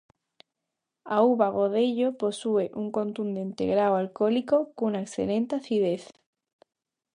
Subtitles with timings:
[1.15, 6.03] A uva godello posúe un contundente grao alcohólico cunha excelente acidez.